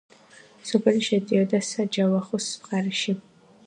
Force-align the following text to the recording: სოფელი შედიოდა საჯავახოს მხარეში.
სოფელი 0.69 1.03
შედიოდა 1.09 1.61
საჯავახოს 1.69 2.53
მხარეში. 2.65 3.21